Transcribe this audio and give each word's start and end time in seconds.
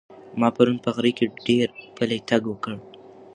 ما 0.39 0.49
پرون 0.55 0.77
په 0.85 0.89
غره 0.95 1.11
کې 1.17 1.25
ډېر 1.47 1.67
پلی 1.95 2.19
تګ 2.29 2.41
وکړ. 2.47 2.73